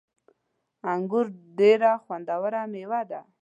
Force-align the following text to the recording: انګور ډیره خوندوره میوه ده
انګور 0.91 1.25
ډیره 1.59 1.91
خوندوره 2.03 2.61
میوه 2.71 3.01
ده 3.09 3.21